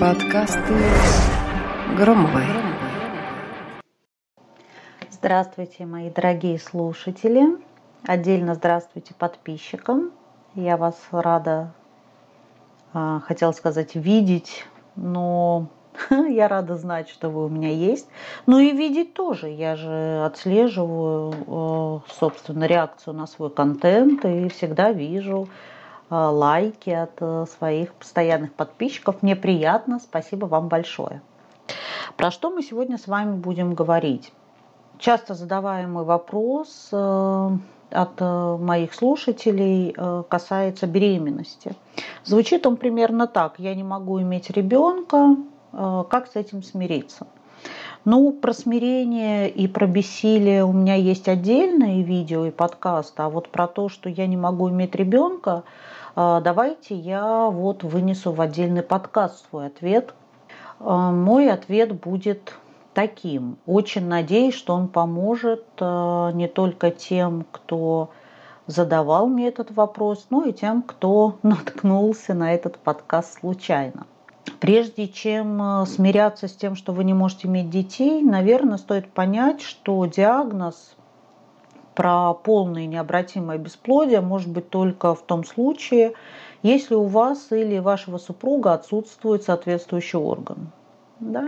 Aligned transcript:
Подкасты 0.00 0.74
Громовой. 1.98 2.44
Здравствуйте, 5.10 5.84
мои 5.84 6.08
дорогие 6.08 6.58
слушатели. 6.58 7.58
Отдельно 8.06 8.54
здравствуйте 8.54 9.12
подписчикам. 9.12 10.12
Я 10.54 10.78
вас 10.78 10.96
рада, 11.10 11.74
а, 12.94 13.20
хотела 13.20 13.52
сказать, 13.52 13.94
видеть, 13.94 14.64
но 14.96 15.68
я 16.10 16.48
рада 16.48 16.76
знать, 16.76 17.10
что 17.10 17.28
вы 17.28 17.44
у 17.44 17.48
меня 17.50 17.70
есть. 17.70 18.08
Ну 18.46 18.60
и 18.60 18.72
видеть 18.72 19.12
тоже. 19.12 19.50
Я 19.50 19.76
же 19.76 20.24
отслеживаю, 20.24 22.02
собственно, 22.08 22.64
реакцию 22.64 23.12
на 23.12 23.26
свой 23.26 23.50
контент 23.50 24.24
и 24.24 24.48
всегда 24.48 24.92
вижу 24.92 25.48
а, 25.50 25.73
лайки 26.10 26.90
от 26.90 27.12
э, 27.20 27.46
своих 27.58 27.94
постоянных 27.94 28.52
подписчиков. 28.52 29.22
Мне 29.22 29.36
приятно. 29.36 29.98
Спасибо 29.98 30.46
вам 30.46 30.68
большое. 30.68 31.22
Про 32.16 32.30
что 32.30 32.50
мы 32.50 32.62
сегодня 32.62 32.98
с 32.98 33.06
вами 33.06 33.36
будем 33.36 33.74
говорить? 33.74 34.32
Часто 34.98 35.34
задаваемый 35.34 36.04
вопрос 36.04 36.88
э, 36.92 37.50
от 37.90 38.12
э, 38.18 38.56
моих 38.58 38.94
слушателей 38.94 39.94
касается 40.28 40.86
беременности. 40.86 41.74
Звучит 42.24 42.66
он 42.66 42.76
примерно 42.76 43.26
так. 43.26 43.58
Я 43.58 43.74
не 43.74 43.84
могу 43.84 44.20
иметь 44.20 44.50
ребенка, 44.50 45.36
Э, 45.74 46.04
как 46.08 46.28
с 46.28 46.36
этим 46.36 46.62
смириться? 46.62 47.26
Ну, 48.04 48.32
про 48.32 48.52
смирение 48.52 49.48
и 49.48 49.66
про 49.66 49.86
бессилие 49.86 50.62
у 50.62 50.72
меня 50.72 50.94
есть 50.94 51.26
отдельное 51.26 52.02
видео 52.02 52.44
и 52.44 52.50
подкаст, 52.50 53.18
а 53.18 53.30
вот 53.30 53.48
про 53.48 53.66
то, 53.66 53.88
что 53.88 54.10
я 54.10 54.26
не 54.26 54.36
могу 54.36 54.68
иметь 54.68 54.94
ребенка, 54.94 55.64
э, 56.14 56.40
давайте 56.44 56.96
я 56.96 57.48
вот 57.48 57.82
вынесу 57.82 58.32
в 58.32 58.42
отдельный 58.42 58.82
подкаст 58.82 59.48
свой 59.48 59.68
ответ. 59.68 60.12
Э, 60.80 61.12
мой 61.12 61.50
ответ 61.50 61.98
будет 61.98 62.52
таким. 62.92 63.56
Очень 63.64 64.06
надеюсь, 64.06 64.54
что 64.54 64.74
он 64.74 64.88
поможет 64.88 65.64
не 65.80 66.46
только 66.46 66.90
тем, 66.90 67.46
кто 67.50 68.10
задавал 68.66 69.26
мне 69.28 69.48
этот 69.48 69.70
вопрос, 69.70 70.26
но 70.28 70.44
и 70.44 70.52
тем, 70.52 70.82
кто 70.82 71.38
наткнулся 71.42 72.34
на 72.34 72.52
этот 72.52 72.76
подкаст 72.76 73.40
случайно. 73.40 74.06
Прежде 74.60 75.08
чем 75.08 75.60
э, 75.62 75.86
смиряться 75.86 76.48
с 76.48 76.52
тем, 76.52 76.76
что 76.76 76.92
вы 76.92 77.04
не 77.04 77.14
можете 77.14 77.48
иметь 77.48 77.70
детей, 77.70 78.22
наверное, 78.22 78.78
стоит 78.78 79.10
понять, 79.10 79.60
что 79.60 80.04
диагноз 80.06 80.94
про 81.94 82.34
полное 82.34 82.86
необратимое 82.86 83.58
бесплодие 83.58 84.20
может 84.20 84.48
быть 84.48 84.68
только 84.68 85.14
в 85.14 85.22
том 85.22 85.44
случае, 85.44 86.14
если 86.62 86.94
у 86.94 87.04
вас 87.04 87.52
или 87.52 87.78
вашего 87.78 88.18
супруга 88.18 88.72
отсутствует 88.72 89.44
соответствующий 89.44 90.18
орган. 90.18 90.70
Да? 91.20 91.46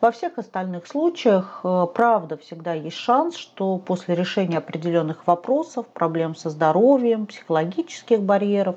Во 0.00 0.10
всех 0.10 0.38
остальных 0.38 0.86
случаях, 0.86 1.60
э, 1.64 1.86
правда, 1.94 2.36
всегда 2.36 2.74
есть 2.74 2.96
шанс, 2.96 3.36
что 3.36 3.78
после 3.78 4.14
решения 4.14 4.58
определенных 4.58 5.26
вопросов, 5.26 5.86
проблем 5.86 6.34
со 6.34 6.50
здоровьем, 6.50 7.26
психологических 7.26 8.20
барьеров, 8.20 8.76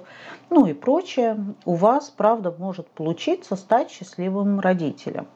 ну 0.49 0.65
и 0.65 0.73
прочее, 0.73 1.37
у 1.65 1.75
вас, 1.75 2.09
правда, 2.09 2.53
может 2.57 2.87
получиться 2.87 3.55
стать 3.55 3.91
счастливым 3.91 4.59
родителем. 4.59 5.27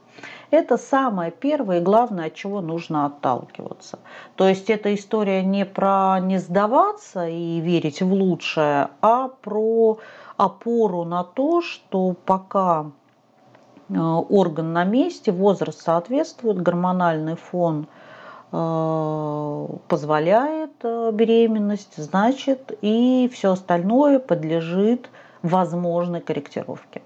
Это 0.51 0.77
самое 0.77 1.31
первое 1.31 1.79
и 1.79 1.83
главное, 1.83 2.27
от 2.27 2.35
чего 2.35 2.61
нужно 2.61 3.07
отталкиваться. 3.07 3.99
То 4.35 4.47
есть 4.47 4.69
эта 4.69 4.93
история 4.93 5.43
не 5.43 5.65
про 5.65 6.19
не 6.19 6.37
сдаваться 6.37 7.27
и 7.27 7.59
верить 7.59 8.01
в 8.01 8.13
лучшее, 8.13 8.89
а 9.01 9.29
про 9.29 9.97
опору 10.37 11.03
на 11.03 11.23
то, 11.23 11.61
что 11.61 12.15
пока 12.25 12.91
орган 13.95 14.73
на 14.73 14.83
месте, 14.83 15.31
возраст 15.31 15.81
соответствует, 15.81 16.61
гормональный 16.61 17.35
фон 17.35 17.87
э, 18.51 19.67
позволяет 19.87 20.71
э, 20.83 21.11
беременность, 21.13 21.97
значит, 21.97 22.77
и 22.81 23.29
все 23.33 23.51
остальное 23.51 24.19
подлежит 24.19 25.09
возможной 25.41 26.21
корректировке. 26.21 27.01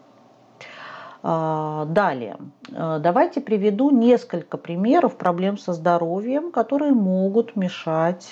Далее, 1.24 2.38
давайте 2.70 3.42
приведу 3.42 3.90
несколько 3.90 4.58
примеров 4.58 5.18
проблем 5.18 5.58
со 5.58 5.74
здоровьем, 5.74 6.52
которые 6.52 6.94
могут 6.94 7.56
мешать 7.56 8.30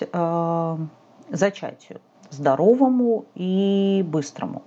зачатию 1.29 1.99
здоровому 2.29 3.25
и 3.35 4.05
быстрому. 4.07 4.63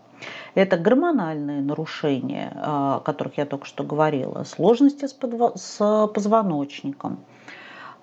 Это 0.55 0.77
гормональные 0.77 1.61
нарушения, 1.61 2.53
о 2.56 3.01
которых 3.01 3.39
я 3.39 3.47
только 3.47 3.67
что 3.67 3.84
говорила, 3.84 4.45
сложности 4.45 5.06
с 5.06 6.09
позвоночником, 6.15 7.21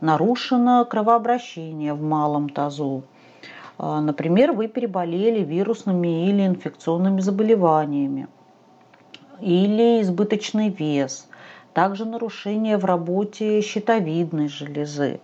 нарушено 0.02 0.86
кровообращение 0.86 1.94
в 1.94 2.02
малом 2.02 2.50
тазу. 2.50 3.04
А, 3.78 4.02
например, 4.02 4.54
вы 4.54 4.68
переболели 4.68 5.44
вирусными 5.44 6.30
или 6.30 6.46
инфекционными 6.46 7.20
заболеваниями, 7.20 8.28
или 9.42 10.02
избыточный 10.02 10.70
вес– 10.70 11.28
также 11.76 12.06
нарушения 12.06 12.78
в 12.78 12.86
работе 12.86 13.62
щитовидной 13.62 14.48
железы, 14.48 15.20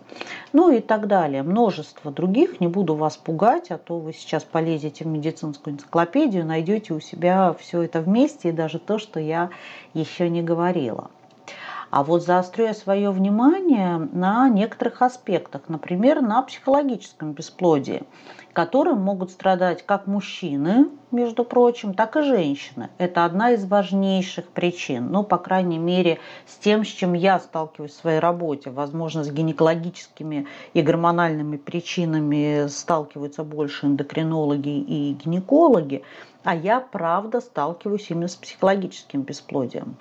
ну 0.52 0.70
и 0.70 0.80
так 0.80 1.08
далее. 1.08 1.42
Множество 1.42 2.12
других, 2.12 2.60
не 2.60 2.68
буду 2.68 2.94
вас 2.94 3.16
пугать, 3.16 3.70
а 3.70 3.78
то 3.78 3.98
вы 3.98 4.12
сейчас 4.12 4.44
полезете 4.44 5.04
в 5.04 5.06
медицинскую 5.06 5.74
энциклопедию, 5.74 6.44
найдете 6.44 6.92
у 6.92 7.00
себя 7.00 7.56
все 7.58 7.82
это 7.82 8.02
вместе 8.02 8.50
и 8.50 8.52
даже 8.52 8.78
то, 8.78 8.98
что 8.98 9.18
я 9.18 9.48
еще 9.94 10.28
не 10.28 10.42
говорила. 10.42 11.10
А 11.92 12.02
вот 12.02 12.24
заострю 12.24 12.64
я 12.64 12.74
свое 12.74 13.10
внимание 13.10 13.98
на 13.98 14.48
некоторых 14.48 15.02
аспектах, 15.02 15.62
например, 15.68 16.22
на 16.22 16.40
психологическом 16.40 17.32
бесплодии 17.32 18.02
которым 18.52 19.00
могут 19.00 19.30
страдать 19.30 19.84
как 19.84 20.06
мужчины, 20.06 20.88
между 21.10 21.44
прочим, 21.44 21.94
так 21.94 22.16
и 22.16 22.22
женщины. 22.22 22.90
Это 22.98 23.24
одна 23.24 23.52
из 23.52 23.64
важнейших 23.64 24.48
причин. 24.48 25.10
Ну, 25.10 25.24
по 25.24 25.38
крайней 25.38 25.78
мере, 25.78 26.18
с 26.46 26.56
тем, 26.56 26.84
с 26.84 26.88
чем 26.88 27.12
я 27.14 27.38
сталкиваюсь 27.38 27.92
в 27.92 28.00
своей 28.00 28.18
работе. 28.18 28.70
Возможно, 28.70 29.24
с 29.24 29.30
гинекологическими 29.30 30.46
и 30.74 30.82
гормональными 30.82 31.56
причинами 31.56 32.66
сталкиваются 32.68 33.44
больше 33.44 33.86
эндокринологи 33.86 34.80
и 34.80 35.12
гинекологи. 35.14 36.02
А 36.44 36.54
я, 36.54 36.80
правда, 36.80 37.40
сталкиваюсь 37.40 38.10
именно 38.10 38.28
с 38.28 38.36
психологическим 38.36 39.22
бесплодием. 39.22 39.96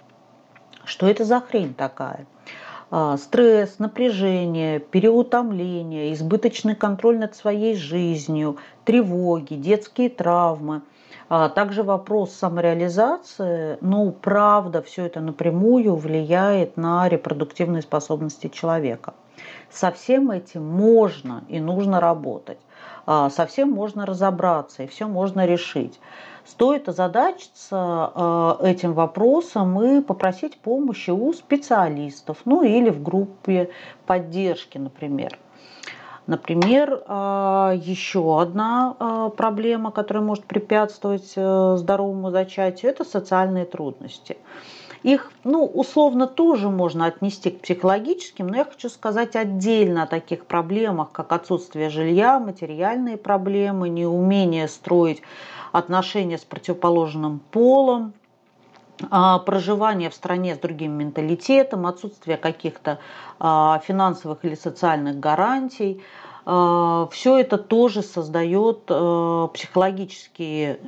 Что 0.85 1.07
это 1.07 1.25
за 1.25 1.39
хрень 1.39 1.73
такая? 1.73 2.25
А, 2.93 3.15
стресс, 3.17 3.79
напряжение, 3.79 4.79
переутомление, 4.79 6.11
избыточный 6.13 6.75
контроль 6.75 7.19
над 7.19 7.35
своей 7.35 7.75
жизнью, 7.75 8.57
тревоги, 8.83 9.53
детские 9.53 10.09
травмы. 10.09 10.81
А 11.29 11.47
также 11.47 11.83
вопрос 11.83 12.33
самореализации, 12.33 13.77
ну, 13.79 14.11
правда, 14.11 14.81
все 14.81 15.05
это 15.05 15.21
напрямую 15.21 15.95
влияет 15.95 16.75
на 16.75 17.07
репродуктивные 17.07 17.81
способности 17.81 18.49
человека. 18.49 19.13
Со 19.69 19.91
всем 19.91 20.29
этим 20.29 20.65
можно 20.65 21.45
и 21.47 21.61
нужно 21.61 22.01
работать. 22.01 22.57
А, 23.05 23.29
со 23.29 23.45
всем 23.45 23.71
можно 23.71 24.05
разобраться 24.05 24.83
и 24.83 24.87
все 24.87 25.07
можно 25.07 25.45
решить 25.45 25.99
стоит 26.45 26.89
озадачиться 26.89 28.11
э, 28.61 28.69
этим 28.69 28.93
вопросом 28.93 29.81
и 29.81 30.01
попросить 30.01 30.57
помощи 30.57 31.11
у 31.11 31.33
специалистов, 31.33 32.39
ну 32.45 32.63
или 32.63 32.89
в 32.89 33.01
группе 33.01 33.71
поддержки, 34.05 34.77
например. 34.77 35.37
Например, 36.27 37.03
э, 37.05 37.79
еще 37.83 38.41
одна 38.41 38.95
э, 38.99 39.29
проблема, 39.35 39.91
которая 39.91 40.23
может 40.23 40.45
препятствовать 40.45 41.31
здоровому 41.31 42.31
зачатию, 42.31 42.91
это 42.91 43.03
социальные 43.03 43.65
трудности. 43.65 44.37
Их, 45.03 45.31
ну, 45.43 45.65
условно 45.65 46.27
тоже 46.27 46.69
можно 46.69 47.05
отнести 47.05 47.49
к 47.49 47.61
психологическим, 47.61 48.47
но 48.47 48.57
я 48.57 48.65
хочу 48.65 48.87
сказать 48.87 49.35
отдельно 49.35 50.03
о 50.03 50.07
таких 50.07 50.45
проблемах, 50.45 51.11
как 51.11 51.31
отсутствие 51.31 51.89
жилья, 51.89 52.39
материальные 52.39 53.17
проблемы, 53.17 53.89
неумение 53.89 54.67
строить 54.67 55.23
отношения 55.71 56.37
с 56.37 56.43
противоположным 56.43 57.39
полом, 57.51 58.13
а, 58.13 58.20
проживание 59.45 60.09
в 60.09 60.13
стране 60.13 60.55
с 60.55 60.59
другим 60.59 60.93
менталитетом, 60.93 61.85
отсутствие 61.87 62.37
каких-то 62.37 62.99
а, 63.39 63.79
финансовых 63.79 64.45
или 64.45 64.55
социальных 64.55 65.19
гарантий. 65.19 66.03
А, 66.45 67.07
Все 67.11 67.37
это 67.37 67.57
тоже 67.57 68.01
создает 68.01 68.85
психологические, 68.85 70.79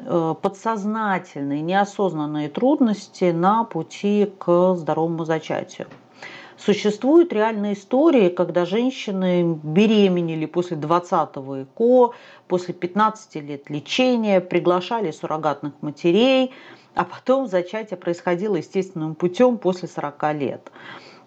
подсознательные, 0.41 1.61
неосознанные 1.61 2.49
трудности 2.49 3.31
на 3.31 3.63
пути 3.63 4.31
к 4.39 4.75
здоровому 4.75 5.25
зачатию. 5.25 5.87
Существуют 6.57 7.33
реальные 7.33 7.73
истории, 7.73 8.29
когда 8.29 8.65
женщины 8.65 9.59
беременели 9.63 10.45
после 10.45 10.77
20-го 10.77 11.63
ЭКО, 11.63 12.15
после 12.47 12.73
15 12.73 13.35
лет 13.35 13.69
лечения, 13.69 14.39
приглашали 14.39 15.11
суррогатных 15.11 15.73
матерей, 15.81 16.51
а 16.95 17.05
потом 17.05 17.47
зачатие 17.47 17.97
происходило 17.97 18.55
естественным 18.55 19.15
путем 19.15 19.57
после 19.57 19.87
40 19.87 20.33
лет. 20.35 20.71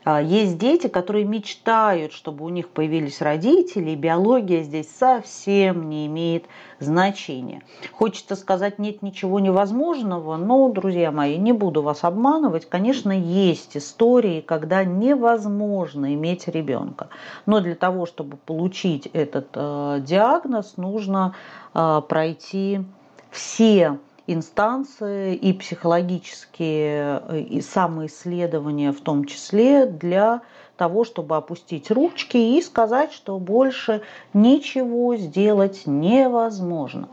А, 0.09 0.23
есть 0.23 0.57
дети, 0.57 0.87
которые 0.87 1.25
мечтают, 1.25 2.13
чтобы 2.13 2.45
у 2.45 2.49
них 2.49 2.69
появились 2.69 3.21
родители, 3.21 3.91
и 3.91 3.97
биология 3.97 4.63
здесь 4.63 4.89
совсем 4.89 5.89
не 5.89 6.07
имеет 6.07 6.45
значения. 6.79 7.65
Хочется 7.91 8.37
сказать, 8.37 8.79
нет 8.79 9.03
ничего 9.03 9.41
невозможного, 9.41 10.37
но, 10.37 10.69
друзья 10.69 11.11
мои, 11.11 11.37
не 11.37 11.53
буду 11.53 11.83
вас 11.83 12.05
обманывать. 12.05 12.69
Конечно, 12.69 13.11
есть 13.11 13.77
истории, 13.77 14.43
когда 14.43 14.85
невозможно 14.85 16.15
иметь 16.15 16.47
ребенка. 16.47 17.09
Но 17.45 17.59
для 17.59 17.75
того, 17.75 18.07
чтобы 18.07 18.37
получить 18.37 19.07
этот 19.07 19.49
э, 19.55 19.99
диагноз, 20.07 20.77
нужно 20.77 21.35
э, 21.75 22.01
пройти 22.09 22.85
все 23.33 23.99
инстанции 24.27 25.35
и 25.35 25.53
психологические 25.53 27.23
э, 27.29 27.41
и 27.41 27.61
самоисследования 27.61 28.93
в 28.93 29.01
том 29.01 29.25
числе 29.25 29.87
для 29.87 30.43
того, 30.77 31.05
чтобы 31.05 31.37
опустить 31.37 31.91
ручки 31.91 32.37
и 32.37 32.61
сказать, 32.61 33.13
что 33.13 33.39
больше 33.39 34.03
ничего 34.35 35.17
сделать 35.17 35.83
невозможно. 35.87 37.09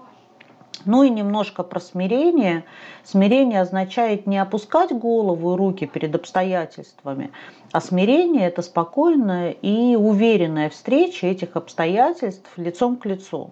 Ну 0.85 1.03
и 1.03 1.09
немножко 1.09 1.63
про 1.63 1.79
смирение. 1.79 2.65
Смирение 3.05 3.61
означает 3.61 4.27
не 4.27 4.37
опускать 4.37 4.91
голову 4.91 5.53
и 5.53 5.57
руки 5.57 5.85
перед 5.85 6.13
обстоятельствами, 6.13 7.31
а 7.71 7.79
смирение– 7.79 8.47
это 8.49 8.61
спокойная 8.61 9.51
и 9.51 9.95
уверенная 9.95 10.69
встреча 10.69 11.27
этих 11.27 11.55
обстоятельств 11.55 12.49
лицом 12.57 12.97
к 12.97 13.05
лицу 13.05 13.51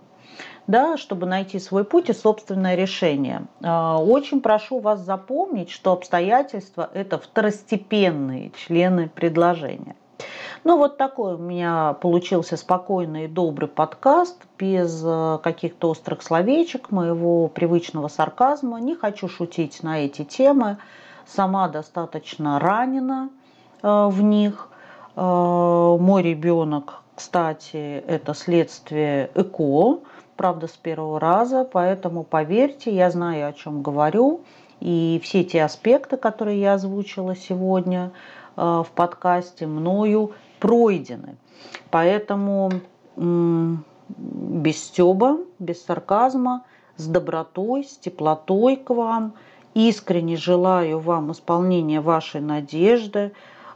да, 0.71 0.97
чтобы 0.97 1.27
найти 1.27 1.59
свой 1.59 1.83
путь 1.83 2.09
и 2.09 2.13
собственное 2.13 2.75
решение. 2.75 3.43
А, 3.61 4.01
очень 4.01 4.41
прошу 4.41 4.79
вас 4.79 5.01
запомнить, 5.01 5.69
что 5.69 5.91
обстоятельства– 5.91 6.89
это 6.93 7.19
второстепенные 7.19 8.51
члены 8.51 9.09
предложения. 9.09 9.95
Ну, 10.63 10.77
вот 10.77 10.97
такой 10.97 11.35
у 11.35 11.37
меня 11.39 11.93
получился 11.93 12.55
спокойный 12.55 13.25
и 13.25 13.27
добрый 13.27 13.67
подкаст, 13.67 14.37
без 14.59 15.01
э, 15.03 15.39
каких-то 15.43 15.89
острых 15.89 16.21
словечек, 16.21 16.91
моего 16.91 17.47
привычного 17.47 18.07
сарказма. 18.07 18.79
Не 18.79 18.95
хочу 18.95 19.27
шутить 19.27 19.81
на 19.81 20.05
эти 20.05 20.23
темы. 20.23 20.77
Сама 21.25 21.67
достаточно 21.67 22.59
ранена 22.59 23.29
э, 23.81 24.07
в 24.07 24.21
них. 24.21 24.69
Э, 25.15 25.97
мой 25.99 26.21
ребенок, 26.21 27.01
кстати, 27.15 28.03
это 28.07 28.35
следствие 28.35 29.31
ЭКО, 29.35 30.01
правда, 30.35 30.67
с 30.67 30.71
первого 30.71 31.19
раза, 31.19 31.67
поэтому 31.71 32.23
поверьте, 32.23 32.93
я 32.95 33.09
знаю, 33.11 33.47
о 33.47 33.53
чем 33.53 33.81
говорю. 33.81 34.41
И 34.79 35.21
все 35.23 35.43
те 35.43 35.63
аспекты, 35.63 36.17
которые 36.17 36.59
я 36.59 36.73
озвучила 36.73 37.35
сегодня 37.35 38.11
э, 38.57 38.61
в 38.61 38.87
подкасте, 38.95 39.67
мною 39.67 40.31
пройдены. 40.59 41.37
Поэтому 41.91 42.71
без 43.15 44.83
стеба, 44.83 45.37
без 45.59 45.83
сарказма, 45.85 46.63
с 46.97 47.07
добротой, 47.07 47.83
с 47.83 47.97
теплотой 47.97 48.75
к 48.77 48.89
вам. 48.89 49.33
Искренне 49.73 50.35
желаю 50.35 50.99
вам 50.99 51.31
исполнения 51.31 52.01
вашей 52.01 52.41
надежды, 52.41 53.31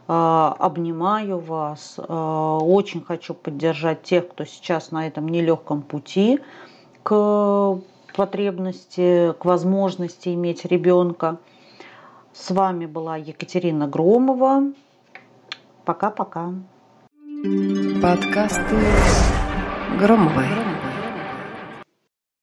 обнимаю 0.08 1.38
вас. 1.38 1.96
А, 1.98 2.58
очень 2.58 3.02
хочу 3.02 3.34
поддержать 3.34 4.02
тех, 4.02 4.28
кто 4.28 4.44
сейчас 4.44 4.90
на 4.90 5.06
этом 5.06 5.28
нелегком 5.28 5.82
пути 5.82 6.40
к 7.02 7.78
потребности, 8.16 9.32
к 9.38 9.44
возможности 9.44 10.34
иметь 10.34 10.64
ребенка. 10.64 11.38
С 12.32 12.50
вами 12.50 12.86
была 12.86 13.16
Екатерина 13.16 13.86
Громова. 13.88 14.72
Пока-пока. 15.84 16.52
Подкасты 18.02 18.76
Громовой. 19.98 20.75